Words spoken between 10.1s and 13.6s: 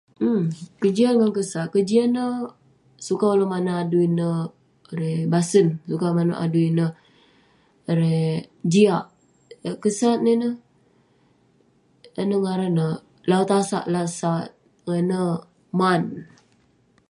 nah ineh, inouk ngaran neh, lawu